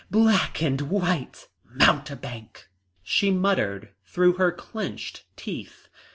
[0.09, 1.47] Black and white!
[1.63, 2.67] Mountebank!"
[3.03, 5.89] she muttered through her clenched teeth.